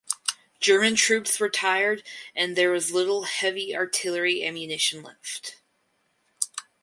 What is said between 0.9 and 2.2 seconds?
troops were tired